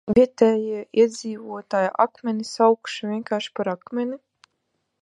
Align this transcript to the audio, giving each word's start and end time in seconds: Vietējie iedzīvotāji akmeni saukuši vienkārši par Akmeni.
Vietējie 0.17 0.79
iedzīvotāji 1.03 1.91
akmeni 2.07 2.47
saukuši 2.53 3.13
vienkārši 3.13 3.55
par 3.61 3.73
Akmeni. 3.77 4.21